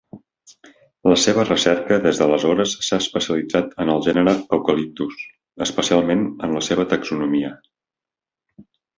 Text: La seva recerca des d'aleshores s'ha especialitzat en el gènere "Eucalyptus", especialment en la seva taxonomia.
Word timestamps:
La 1.09 1.15
seva 1.23 1.43
recerca 1.49 1.97
des 2.05 2.21
d'aleshores 2.21 2.71
s'ha 2.87 2.97
especialitzat 3.03 3.75
en 3.85 3.91
el 3.95 4.01
gènere 4.07 4.33
"Eucalyptus", 4.57 5.19
especialment 5.67 6.23
en 6.47 6.55
la 6.59 6.63
seva 6.69 6.87
taxonomia. 6.95 7.53